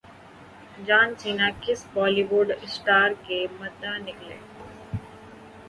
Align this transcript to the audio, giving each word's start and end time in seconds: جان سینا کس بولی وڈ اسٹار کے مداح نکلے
جان 0.85 1.07
سینا 1.19 1.47
کس 1.63 1.79
بولی 1.93 2.23
وڈ 2.31 2.47
اسٹار 2.63 3.09
کے 3.25 3.39
مداح 3.59 3.97
نکلے 3.99 4.37